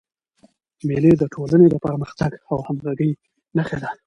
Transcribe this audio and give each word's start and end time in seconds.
مېلې 0.87 1.11
د 1.17 1.23
ټولني 1.33 1.67
د 1.71 1.75
پرمختګ 1.85 2.31
او 2.49 2.57
همږغۍ 2.65 3.11
نخښه 3.55 3.77
ده. 3.83 3.89